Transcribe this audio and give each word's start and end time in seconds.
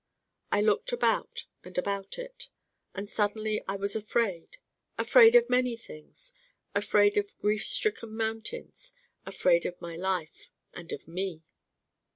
I 0.51 0.61
looked 0.61 0.91
about 0.91 1.45
and 1.63 1.77
about 1.77 2.17
it. 2.17 2.49
And 2.95 3.07
suddenly 3.07 3.61
I 3.67 3.75
was 3.75 3.95
afraid. 3.95 4.57
Afraid 4.97 5.35
of 5.35 5.47
many 5.47 5.77
things: 5.77 6.33
afraid 6.73 7.17
of 7.19 7.37
grief 7.37 7.63
stricken 7.65 8.17
mountains: 8.17 8.93
afraid 9.27 9.63
of 9.67 9.79
my 9.79 9.95
life 9.95 10.49
and 10.73 10.91
of 10.91 11.07
Me. 11.07 11.43